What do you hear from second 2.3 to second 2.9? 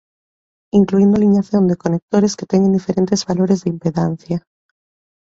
que teñen